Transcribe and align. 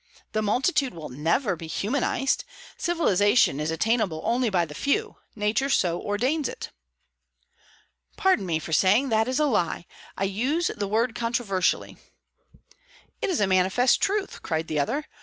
The 0.31 0.41
multitude 0.41 0.95
will 0.95 1.09
never 1.09 1.55
be 1.55 1.67
humanized. 1.67 2.43
Civilization 2.75 3.59
is 3.59 3.69
attainable 3.69 4.19
only 4.25 4.49
by 4.49 4.65
the 4.65 4.73
few; 4.73 5.17
nature 5.35 5.69
so 5.69 6.01
ordains 6.01 6.49
it." 6.49 6.71
"Pardon 8.17 8.47
me 8.47 8.57
for 8.57 8.73
saying 8.73 9.09
that 9.09 9.27
is 9.27 9.37
a 9.39 9.45
lie! 9.45 9.85
I 10.17 10.23
use 10.23 10.71
the 10.75 10.87
word 10.87 11.13
controversially." 11.13 11.97
"It 13.21 13.29
is 13.29 13.39
a 13.39 13.45
manifest 13.45 14.01
truth!" 14.01 14.41
cried 14.41 14.67
the 14.67 14.79
other. 14.79 15.05